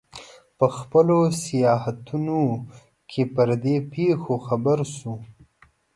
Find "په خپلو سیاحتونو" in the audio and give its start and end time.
0.57-2.39